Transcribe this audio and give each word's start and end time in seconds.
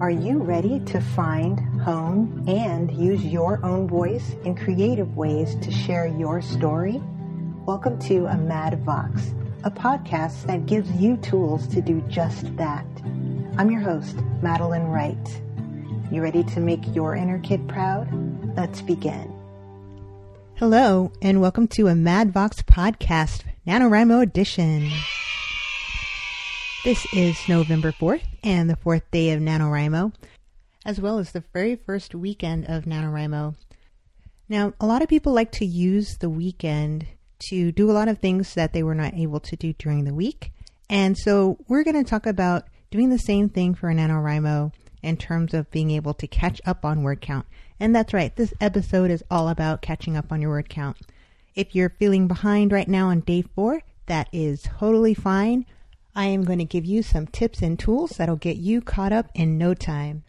Are 0.00 0.12
you 0.12 0.38
ready 0.38 0.78
to 0.86 1.00
find, 1.00 1.58
hone, 1.80 2.44
and 2.46 2.92
use 2.92 3.24
your 3.24 3.58
own 3.66 3.88
voice 3.88 4.36
in 4.44 4.54
creative 4.54 5.16
ways 5.16 5.56
to 5.56 5.72
share 5.72 6.06
your 6.06 6.40
story? 6.40 7.02
Welcome 7.66 7.98
to 8.02 8.26
a 8.26 8.36
Mad 8.36 8.80
Vox, 8.84 9.34
a 9.64 9.72
podcast 9.72 10.46
that 10.46 10.66
gives 10.66 10.88
you 10.92 11.16
tools 11.16 11.66
to 11.74 11.80
do 11.80 12.00
just 12.02 12.56
that. 12.56 12.86
I'm 13.56 13.72
your 13.72 13.80
host, 13.80 14.16
Madeline 14.40 14.84
Wright. 14.84 15.42
You 16.12 16.22
ready 16.22 16.44
to 16.44 16.60
make 16.60 16.94
your 16.94 17.16
inner 17.16 17.40
kid 17.40 17.66
proud? 17.66 18.08
Let's 18.56 18.80
begin. 18.80 19.34
Hello, 20.54 21.10
and 21.20 21.40
welcome 21.40 21.66
to 21.68 21.88
a 21.88 21.96
Mad 21.96 22.32
Vox 22.32 22.62
podcast, 22.62 23.42
NaNoWriMo 23.66 24.22
edition. 24.22 24.92
This 26.84 27.12
is 27.12 27.48
November 27.48 27.90
4th 27.90 28.22
and 28.44 28.70
the 28.70 28.76
fourth 28.76 29.10
day 29.10 29.32
of 29.32 29.40
NaNoWriMo, 29.40 30.14
as 30.86 31.00
well 31.00 31.18
as 31.18 31.32
the 31.32 31.42
very 31.52 31.74
first 31.74 32.14
weekend 32.14 32.66
of 32.66 32.84
NaNoWriMo. 32.84 33.56
Now, 34.48 34.72
a 34.80 34.86
lot 34.86 35.02
of 35.02 35.08
people 35.08 35.32
like 35.32 35.50
to 35.52 35.66
use 35.66 36.18
the 36.18 36.30
weekend 36.30 37.08
to 37.50 37.72
do 37.72 37.90
a 37.90 37.92
lot 37.92 38.06
of 38.06 38.18
things 38.18 38.54
that 38.54 38.72
they 38.72 38.84
were 38.84 38.94
not 38.94 39.14
able 39.14 39.40
to 39.40 39.56
do 39.56 39.72
during 39.72 40.04
the 40.04 40.14
week. 40.14 40.52
And 40.88 41.18
so 41.18 41.58
we're 41.66 41.82
going 41.82 42.02
to 42.02 42.08
talk 42.08 42.26
about 42.26 42.68
doing 42.92 43.10
the 43.10 43.18
same 43.18 43.48
thing 43.48 43.74
for 43.74 43.92
NaNoWriMo 43.92 44.72
in 45.02 45.16
terms 45.16 45.54
of 45.54 45.72
being 45.72 45.90
able 45.90 46.14
to 46.14 46.28
catch 46.28 46.60
up 46.64 46.84
on 46.84 47.02
word 47.02 47.20
count. 47.20 47.46
And 47.80 47.94
that's 47.94 48.14
right, 48.14 48.34
this 48.36 48.54
episode 48.60 49.10
is 49.10 49.24
all 49.32 49.48
about 49.48 49.82
catching 49.82 50.16
up 50.16 50.30
on 50.30 50.40
your 50.40 50.50
word 50.50 50.68
count. 50.68 50.96
If 51.56 51.74
you're 51.74 51.90
feeling 51.98 52.28
behind 52.28 52.70
right 52.70 52.88
now 52.88 53.08
on 53.08 53.20
day 53.20 53.42
four, 53.42 53.82
that 54.06 54.28
is 54.32 54.62
totally 54.62 55.14
fine. 55.14 55.66
I 56.18 56.26
am 56.26 56.42
going 56.42 56.58
to 56.58 56.64
give 56.64 56.84
you 56.84 57.04
some 57.04 57.28
tips 57.28 57.62
and 57.62 57.78
tools 57.78 58.16
that'll 58.18 58.34
get 58.34 58.56
you 58.56 58.80
caught 58.80 59.12
up 59.12 59.30
in 59.36 59.56
no 59.56 59.72
time. 59.72 60.24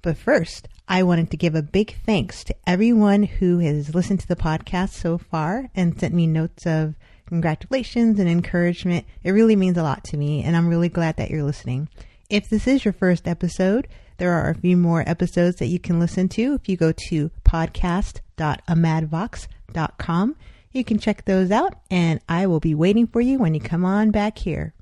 But 0.00 0.16
first, 0.16 0.68
I 0.86 1.02
wanted 1.02 1.32
to 1.32 1.36
give 1.36 1.56
a 1.56 1.62
big 1.62 1.96
thanks 2.06 2.44
to 2.44 2.54
everyone 2.64 3.24
who 3.24 3.58
has 3.58 3.92
listened 3.92 4.20
to 4.20 4.28
the 4.28 4.36
podcast 4.36 4.90
so 4.90 5.18
far 5.18 5.68
and 5.74 5.98
sent 5.98 6.14
me 6.14 6.28
notes 6.28 6.64
of 6.64 6.94
congratulations 7.26 8.20
and 8.20 8.28
encouragement. 8.28 9.04
It 9.24 9.32
really 9.32 9.56
means 9.56 9.76
a 9.76 9.82
lot 9.82 10.04
to 10.04 10.16
me, 10.16 10.44
and 10.44 10.56
I'm 10.56 10.68
really 10.68 10.88
glad 10.88 11.16
that 11.16 11.28
you're 11.28 11.42
listening. 11.42 11.88
If 12.30 12.48
this 12.48 12.68
is 12.68 12.84
your 12.84 12.92
first 12.92 13.26
episode, 13.26 13.88
there 14.18 14.30
are 14.30 14.50
a 14.50 14.54
few 14.54 14.76
more 14.76 15.02
episodes 15.08 15.56
that 15.56 15.66
you 15.66 15.80
can 15.80 15.98
listen 15.98 16.28
to 16.28 16.54
if 16.54 16.68
you 16.68 16.76
go 16.76 16.92
to 17.08 17.32
podcast.amadvox.com. 17.44 20.36
You 20.70 20.84
can 20.84 21.00
check 21.00 21.24
those 21.24 21.50
out, 21.50 21.74
and 21.90 22.20
I 22.28 22.46
will 22.46 22.60
be 22.60 22.76
waiting 22.76 23.08
for 23.08 23.20
you 23.20 23.40
when 23.40 23.54
you 23.54 23.60
come 23.60 23.84
on 23.84 24.12
back 24.12 24.38
here. 24.38 24.72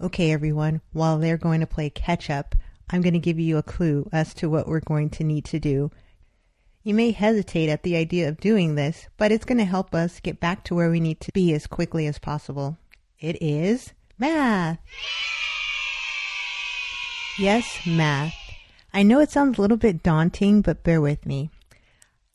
Okay, 0.00 0.32
everyone, 0.32 0.80
while 0.92 1.18
they're 1.18 1.36
going 1.36 1.60
to 1.60 1.66
play 1.66 1.88
catch 1.88 2.28
up, 2.28 2.56
I'm 2.90 3.00
going 3.00 3.12
to 3.14 3.20
give 3.20 3.38
you 3.38 3.58
a 3.58 3.62
clue 3.62 4.08
as 4.12 4.34
to 4.34 4.50
what 4.50 4.66
we're 4.66 4.80
going 4.80 5.08
to 5.10 5.24
need 5.24 5.44
to 5.46 5.60
do. 5.60 5.90
You 6.82 6.94
may 6.94 7.12
hesitate 7.12 7.68
at 7.70 7.82
the 7.84 7.96
idea 7.96 8.28
of 8.28 8.40
doing 8.40 8.74
this, 8.74 9.06
but 9.16 9.30
it's 9.30 9.44
going 9.44 9.58
to 9.58 9.64
help 9.64 9.94
us 9.94 10.20
get 10.20 10.40
back 10.40 10.64
to 10.64 10.74
where 10.74 10.90
we 10.90 11.00
need 11.00 11.20
to 11.20 11.32
be 11.32 11.54
as 11.54 11.66
quickly 11.66 12.06
as 12.06 12.18
possible. 12.18 12.76
It 13.20 13.40
is 13.40 13.92
math. 14.18 14.78
Yes, 17.38 17.80
math. 17.86 18.34
I 18.92 19.02
know 19.02 19.20
it 19.20 19.30
sounds 19.30 19.58
a 19.58 19.62
little 19.62 19.76
bit 19.76 20.02
daunting, 20.02 20.60
but 20.60 20.84
bear 20.84 21.00
with 21.00 21.24
me. 21.24 21.50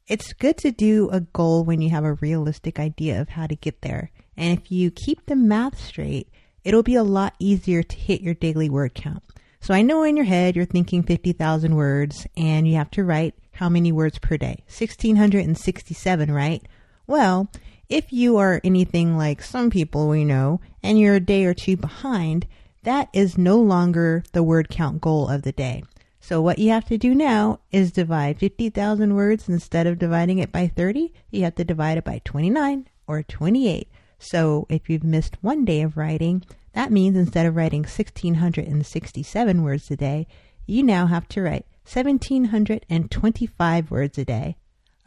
It's 0.08 0.34
good 0.34 0.58
to 0.60 0.72
do 0.72 1.10
a 1.12 1.20
goal 1.20 1.64
when 1.64 1.82
you 1.82 1.90
have 1.92 2.04
a 2.06 2.16
realistic 2.16 2.80
idea 2.80 3.22
of 3.22 3.30
how 3.30 3.48
to 3.48 3.56
get 3.56 3.82
there. 3.82 4.12
And 4.36 4.58
if 4.58 4.72
you 4.72 4.90
keep 4.92 5.26
the 5.26 5.36
math 5.36 5.80
straight, 5.80 6.30
it'll 6.70 6.84
be 6.84 6.94
a 6.94 7.04
lot 7.04 7.34
easier 7.40 7.82
to 7.82 7.96
hit 7.98 8.22
your 8.22 8.36
daily 8.36 8.70
word 8.70 8.94
count. 8.94 9.24
So 9.60 9.74
I 9.74 9.82
know 9.82 10.04
in 10.04 10.16
your 10.16 10.28
head 10.28 10.56
you're 10.56 10.66
thinking 10.66 11.02
50,000 11.02 11.76
words 11.76 12.28
and 12.38 12.68
you 12.68 12.76
have 12.76 12.92
to 12.92 13.04
write 13.04 13.34
how 13.54 13.70
many 13.70 13.92
words 13.92 14.20
per 14.20 14.38
day? 14.38 14.64
1667, 14.68 16.32
right? 16.32 16.62
Well, 17.08 17.50
if 17.90 18.14
you 18.14 18.38
are 18.38 18.62
anything 18.64 19.18
like 19.18 19.42
some 19.42 19.72
people 19.72 20.08
we 20.08 20.24
know 20.24 20.62
and 20.84 21.00
you're 21.00 21.16
a 21.16 21.20
day 21.20 21.46
or 21.46 21.56
two 21.56 21.76
behind, 21.76 22.46
that 22.84 23.10
is 23.14 23.36
no 23.36 23.58
longer 23.58 24.24
the 24.34 24.44
word 24.44 24.70
count 24.70 25.02
goal 25.02 25.28
of 25.28 25.42
the 25.42 25.52
day. 25.52 25.84
So 26.20 26.40
what 26.40 26.60
you 26.60 26.70
have 26.70 26.86
to 26.86 27.00
do 27.00 27.16
now 27.16 27.62
is 27.72 27.92
divide 27.92 28.38
50,000 28.38 29.16
words 29.16 29.50
instead 29.50 29.88
of 29.88 29.98
dividing 29.98 30.38
it 30.38 30.52
by 30.52 30.68
30, 30.68 31.12
you 31.32 31.46
have 31.46 31.56
to 31.56 31.64
divide 31.64 31.98
it 31.98 32.04
by 32.04 32.22
29 32.24 32.88
or 33.08 33.24
28. 33.24 33.90
So 34.20 34.68
if 34.70 34.90
you've 34.90 35.04
missed 35.04 35.38
one 35.42 35.66
day 35.66 35.82
of 35.82 35.98
writing, 35.98 36.44
that 36.74 36.92
means 36.92 37.18
instead 37.18 37.46
of 37.46 37.56
writing 37.56 37.82
1667 37.82 39.64
words 39.64 39.92
a 39.92 39.96
day, 39.96 40.28
you 40.66 40.84
now 40.84 41.08
have 41.08 41.28
to 41.30 41.42
write 41.42 41.66
1725 41.84 43.92
words 43.92 44.18
a 44.18 44.26
day. 44.26 44.56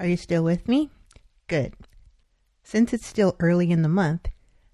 Are 0.01 0.07
you 0.07 0.17
still 0.17 0.43
with 0.43 0.67
me? 0.67 0.91
Good. 1.47 1.75
Since 2.65 2.93
it's 2.93 3.07
still 3.07 3.37
early 3.39 3.71
in 3.71 3.83
the 3.83 3.89
month, 3.89 4.29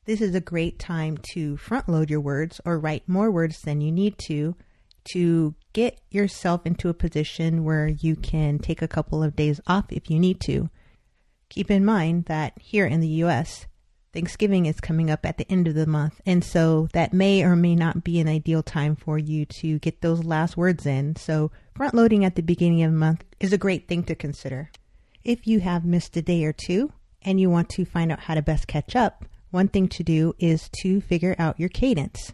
this 0.07 0.23
is 0.23 0.35
a 0.35 0.41
great 0.41 0.79
time 0.79 1.19
to 1.35 1.59
front 1.59 1.89
load 1.89 2.09
your 2.09 2.21
words 2.21 2.61
or 2.65 2.79
write 2.79 3.07
more 3.07 3.31
words 3.31 3.61
than 3.61 3.83
you 3.83 3.93
need 3.93 4.17
to 4.27 4.57
to 5.13 5.55
get 5.73 6.01
yourself 6.11 6.67
into 6.67 6.89
a 6.89 6.95
position 6.95 7.65
where 7.65 7.89
you 7.89 8.17
can 8.17 8.59
take 8.59 8.83
a 8.83 8.89
couple 8.89 9.23
of 9.23 9.37
days 9.37 9.61
off 9.67 9.87
if 9.91 10.11
you 10.11 10.19
need 10.19 10.41
to. 10.41 10.69
Keep 11.51 11.71
in 11.71 11.85
mind 11.85 12.25
that 12.25 12.53
here 12.59 12.87
in 12.87 13.01
the 13.01 13.23
US, 13.25 13.67
Thanksgiving 14.13 14.67
is 14.67 14.81
coming 14.81 15.11
up 15.11 15.27
at 15.27 15.37
the 15.37 15.51
end 15.51 15.69
of 15.69 15.75
the 15.75 15.87
month, 15.87 16.21
and 16.25 16.43
so 16.43 16.89
that 16.93 17.13
may 17.13 17.43
or 17.43 17.55
may 17.55 17.75
not 17.75 18.05
be 18.05 18.21
an 18.21 18.29
ideal 18.29 18.63
time 18.63 18.97
for 18.97 19.19
you 19.19 19.45
to 19.61 19.79
get 19.79 20.01
those 20.01 20.25
last 20.25 20.57
words 20.57 20.87
in. 20.87 21.17
So, 21.17 21.51
front 21.75 21.95
loading 21.95 22.25
at 22.25 22.35
the 22.35 22.43
beginning 22.43 22.83
of 22.83 22.93
the 22.93 22.99
month 22.99 23.25
is 23.39 23.53
a 23.53 23.59
great 23.59 23.87
thing 23.87 24.05
to 24.05 24.15
consider. 24.15 24.71
If 25.25 25.47
you 25.47 25.61
have 25.61 25.85
missed 25.85 26.17
a 26.17 26.23
day 26.23 26.45
or 26.45 26.53
two 26.53 26.93
and 27.23 27.39
you 27.39 27.51
want 27.51 27.69
to 27.71 27.85
find 27.85 28.11
out 28.11 28.21
how 28.21 28.35
to 28.35 28.43
best 28.43 28.67
catch 28.67 28.97
up, 28.97 29.25
one 29.51 29.69
thing 29.69 29.89
to 29.89 30.03
do 30.03 30.35
is 30.39 30.71
to 30.81 31.01
figure 31.01 31.37
out 31.39 31.61
your 31.61 31.69
cadence. 31.69 32.33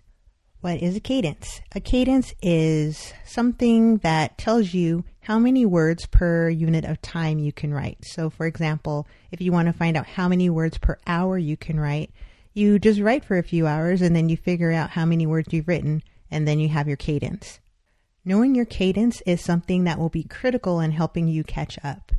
What 0.65 0.81
is 0.81 0.97
a 0.97 1.01
cadence? 1.01 1.61
A 1.75 1.81
cadence 1.81 2.33
is 2.41 3.13
something 3.27 3.99
that 3.99 4.39
tells 4.39 4.73
you 4.73 5.05
how 5.21 5.39
many 5.39 5.67
words 5.67 6.07
per 6.07 6.49
unit 6.49 6.87
of 6.87 7.03
time 7.03 7.39
you 7.39 7.53
can 7.53 7.75
write. 7.75 8.03
So, 8.07 8.31
for 8.31 8.47
example, 8.47 9.07
if 9.31 9.43
you 9.43 9.53
want 9.53 9.67
to 9.67 9.75
find 9.75 9.95
out 9.95 10.07
how 10.07 10.27
many 10.27 10.49
words 10.49 10.79
per 10.79 10.99
hour 11.07 11.37
you 11.37 11.59
can 11.59 11.79
write, 11.79 12.13
you 12.55 12.79
just 12.79 12.99
write 12.99 13.27
for 13.27 13.37
a 13.37 13.43
few 13.43 13.67
hours 13.67 14.01
and 14.01 14.17
then 14.17 14.31
you 14.31 14.39
figure 14.39 14.73
out 14.73 14.89
how 14.89 15.05
many 15.05 15.27
words 15.27 15.53
you've 15.53 15.69
written 15.69 16.03
and 16.31 16.49
then 16.49 16.59
you 16.59 16.71
have 16.71 16.89
your 16.89 16.97
cadence. 16.97 17.61
Knowing 18.25 18.55
your 18.55 18.65
cadence 18.65 19.21
is 19.27 19.43
something 19.43 19.85
that 19.85 19.99
will 19.99 20.09
be 20.09 20.25
critical 20.25 20.81
in 20.81 20.93
helping 20.93 21.29
you 21.29 21.45
catch 21.45 21.79
up. 21.85 22.11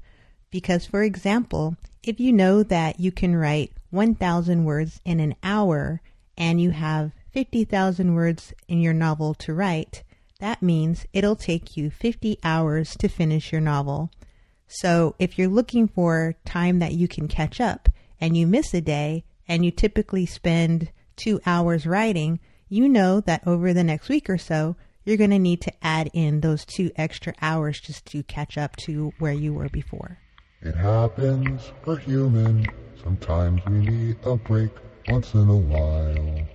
Because, 0.52 0.86
for 0.86 1.02
example, 1.02 1.78
if 2.04 2.20
you 2.20 2.32
know 2.32 2.62
that 2.62 3.00
you 3.00 3.12
can 3.12 3.36
write 3.36 3.72
1,000 3.90 4.66
words 4.66 5.02
in 5.04 5.20
an 5.20 5.34
hour 5.42 6.00
and 6.38 6.62
you 6.62 6.70
have 6.70 7.12
50,000 7.36 8.16
words 8.16 8.54
in 8.70 8.80
your 8.80 8.94
novel 8.94 9.34
to 9.34 9.54
write, 9.54 10.04
that 10.40 10.62
means 10.62 11.06
it'll 11.12 11.36
take 11.36 11.76
you 11.76 11.90
50 11.90 12.40
hours 12.46 12.96
to 12.96 13.10
finish 13.10 13.52
your 13.52 13.60
novel. 13.60 14.10
So 14.70 15.16
if 15.20 15.38
you're 15.38 15.50
looking 15.50 15.90
for 15.90 16.36
time 16.46 16.80
that 16.80 16.94
you 16.94 17.10
can 17.10 17.28
catch 17.28 17.60
up 17.60 17.90
and 18.22 18.38
you 18.38 18.48
miss 18.48 18.74
a 18.74 18.80
day 18.80 19.26
and 19.50 19.66
you 19.66 19.72
typically 19.72 20.26
spend 20.26 20.94
two 21.18 21.42
hours 21.46 21.86
writing, 21.86 22.40
you 22.70 22.88
know 22.88 23.20
that 23.20 23.46
over 23.46 23.74
the 23.74 23.84
next 23.84 24.08
week 24.08 24.30
or 24.30 24.38
so, 24.38 24.78
you're 25.04 25.18
going 25.18 25.32
to 25.32 25.38
need 25.38 25.60
to 25.60 25.74
add 25.82 26.10
in 26.14 26.40
those 26.40 26.64
two 26.64 26.90
extra 26.96 27.34
hours 27.42 27.82
just 27.82 28.06
to 28.06 28.24
catch 28.24 28.58
up 28.58 28.78
to 28.78 29.12
where 29.20 29.34
you 29.34 29.54
were 29.54 29.68
before. 29.68 30.20
It 30.62 30.76
happens, 30.76 31.74
we're 31.84 31.98
human. 31.98 32.66
Sometimes 33.04 33.62
we 33.66 33.80
need 33.80 34.16
a 34.24 34.38
break 34.38 34.72
once 35.10 35.34
in 35.34 35.50
a 35.50 35.58
while. 35.58 36.48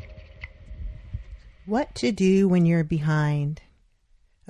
What 1.71 1.95
to 1.95 2.11
do 2.11 2.49
when 2.49 2.67
you're 2.67 2.83
behind. 2.83 3.63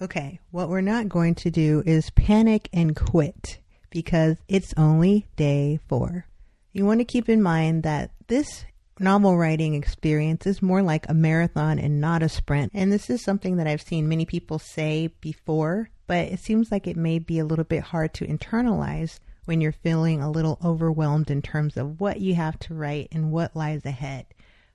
Okay, 0.00 0.40
what 0.52 0.70
we're 0.70 0.80
not 0.80 1.10
going 1.10 1.34
to 1.34 1.50
do 1.50 1.82
is 1.84 2.08
panic 2.08 2.70
and 2.72 2.96
quit 2.96 3.58
because 3.90 4.38
it's 4.48 4.72
only 4.78 5.26
day 5.36 5.80
four. 5.86 6.24
You 6.72 6.86
want 6.86 7.00
to 7.00 7.04
keep 7.04 7.28
in 7.28 7.42
mind 7.42 7.82
that 7.82 8.12
this 8.28 8.64
novel 8.98 9.36
writing 9.36 9.74
experience 9.74 10.46
is 10.46 10.62
more 10.62 10.80
like 10.80 11.06
a 11.10 11.12
marathon 11.12 11.78
and 11.78 12.00
not 12.00 12.22
a 12.22 12.28
sprint. 12.30 12.72
And 12.74 12.90
this 12.90 13.10
is 13.10 13.22
something 13.22 13.56
that 13.56 13.66
I've 13.66 13.82
seen 13.82 14.08
many 14.08 14.24
people 14.24 14.58
say 14.58 15.08
before, 15.20 15.90
but 16.06 16.28
it 16.28 16.40
seems 16.40 16.72
like 16.72 16.86
it 16.86 16.96
may 16.96 17.18
be 17.18 17.38
a 17.38 17.44
little 17.44 17.66
bit 17.66 17.82
hard 17.82 18.14
to 18.14 18.26
internalize 18.26 19.18
when 19.44 19.60
you're 19.60 19.72
feeling 19.72 20.22
a 20.22 20.30
little 20.30 20.58
overwhelmed 20.64 21.30
in 21.30 21.42
terms 21.42 21.76
of 21.76 22.00
what 22.00 22.22
you 22.22 22.34
have 22.36 22.58
to 22.60 22.72
write 22.72 23.08
and 23.12 23.30
what 23.30 23.54
lies 23.54 23.84
ahead. 23.84 24.24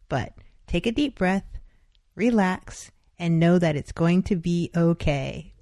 But 0.10 0.34
take 0.68 0.86
a 0.86 0.92
deep 0.92 1.18
breath 1.18 1.55
relax, 2.16 2.92
and 3.20 3.40
know 3.40 3.60
that 3.60 3.76
it's 3.76 3.92
going 3.92 4.24
to 4.24 4.36
be 4.36 4.72
okay. 4.76 5.54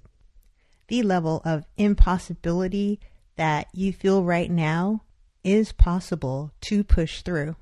The 0.88 1.02
level 1.02 1.42
of 1.44 1.66
impossibility 1.76 3.00
that 3.36 3.68
you 3.72 3.92
feel 3.92 4.24
right 4.24 4.50
now 4.50 5.02
is 5.42 5.72
possible 5.72 6.52
to 6.62 6.82
push 6.82 7.22
through. 7.22 7.56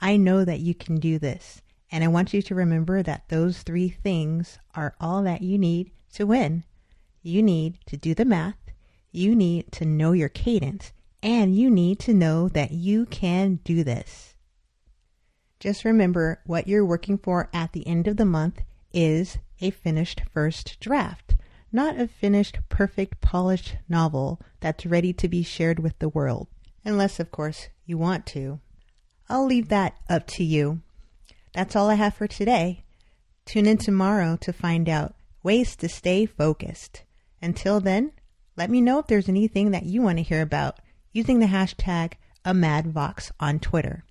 I 0.00 0.16
know 0.16 0.44
that 0.44 0.60
you 0.60 0.74
can 0.74 0.96
do 0.96 1.18
this. 1.18 1.62
And 1.90 2.02
I 2.02 2.08
want 2.08 2.34
you 2.34 2.42
to 2.42 2.54
remember 2.54 3.02
that 3.02 3.28
those 3.28 3.62
three 3.62 3.88
things 3.88 4.58
are 4.74 4.94
all 5.00 5.22
that 5.22 5.42
you 5.42 5.56
need 5.58 5.92
to 6.14 6.26
win. 6.26 6.64
you 7.26 7.42
need 7.42 7.78
to 7.86 7.96
do 7.96 8.14
the 8.14 8.24
math, 8.24 8.70
you 9.10 9.34
need 9.34 9.72
to 9.72 9.84
know 9.84 10.12
your 10.12 10.28
cadence, 10.28 10.92
and 11.22 11.56
you 11.56 11.68
need 11.68 11.98
to 11.98 12.14
know 12.14 12.48
that 12.48 12.70
you 12.70 13.04
can 13.06 13.56
do 13.64 13.82
this. 13.82 14.35
Just 15.66 15.84
remember 15.84 16.40
what 16.46 16.68
you're 16.68 16.84
working 16.84 17.18
for 17.18 17.50
at 17.52 17.72
the 17.72 17.84
end 17.88 18.06
of 18.06 18.18
the 18.18 18.24
month 18.24 18.60
is 18.92 19.38
a 19.60 19.70
finished 19.70 20.22
first 20.32 20.78
draft, 20.78 21.34
not 21.72 21.98
a 21.98 22.06
finished, 22.06 22.58
perfect, 22.68 23.20
polished 23.20 23.74
novel 23.88 24.40
that's 24.60 24.86
ready 24.86 25.12
to 25.14 25.26
be 25.26 25.42
shared 25.42 25.80
with 25.80 25.98
the 25.98 26.08
world. 26.08 26.46
Unless, 26.84 27.18
of 27.18 27.32
course, 27.32 27.68
you 27.84 27.98
want 27.98 28.26
to. 28.26 28.60
I'll 29.28 29.44
leave 29.44 29.68
that 29.70 29.96
up 30.08 30.28
to 30.28 30.44
you. 30.44 30.82
That's 31.52 31.74
all 31.74 31.90
I 31.90 31.94
have 31.94 32.14
for 32.14 32.28
today. 32.28 32.84
Tune 33.44 33.66
in 33.66 33.78
tomorrow 33.78 34.36
to 34.42 34.52
find 34.52 34.88
out 34.88 35.16
ways 35.42 35.74
to 35.74 35.88
stay 35.88 36.26
focused. 36.26 37.02
Until 37.42 37.80
then, 37.80 38.12
let 38.56 38.70
me 38.70 38.80
know 38.80 39.00
if 39.00 39.08
there's 39.08 39.28
anything 39.28 39.72
that 39.72 39.86
you 39.86 40.00
want 40.00 40.18
to 40.18 40.22
hear 40.22 40.42
about 40.42 40.78
using 41.10 41.40
the 41.40 41.46
hashtag 41.46 42.12
AmadVox 42.44 43.32
on 43.40 43.58
Twitter. 43.58 44.04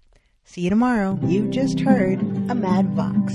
See 0.48 0.62
you 0.62 0.70
tomorrow. 0.70 1.18
You 1.24 1.48
just 1.50 1.80
heard 1.80 2.22
a 2.22 2.54
Mad 2.56 2.92
Vox. 2.92 3.34